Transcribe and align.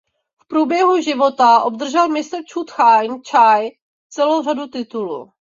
V 0.43 0.47
průběhu 0.47 1.01
života 1.01 1.61
obdržel 1.63 2.07
Mistr 2.09 2.43
Ču 2.43 2.63
Tchien–cchaj 2.63 3.69
celou 4.09 4.43
řadu 4.43 4.67
titulů. 4.67 5.31